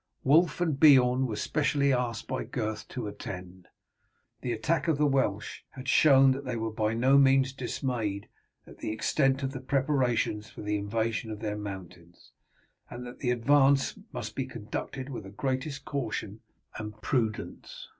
[0.23, 3.67] Wulf and Beorn were specially asked by Gurth to attend.
[4.41, 8.27] The attack of the Welsh had shown that they were by no means dismayed
[8.65, 12.31] at the extent of the preparations for the invasion of their mountains,
[12.89, 16.39] and that the advance must be conducted with the greatest caution
[16.79, 17.87] and prudence.